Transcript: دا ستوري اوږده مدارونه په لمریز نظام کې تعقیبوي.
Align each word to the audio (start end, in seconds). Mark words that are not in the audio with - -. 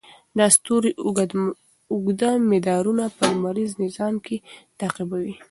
دا 0.37 0.45
ستوري 0.55 0.91
اوږده 1.93 2.31
مدارونه 2.51 3.05
په 3.15 3.23
لمریز 3.31 3.71
نظام 3.83 4.13
کې 4.25 4.37
تعقیبوي. 4.79 5.33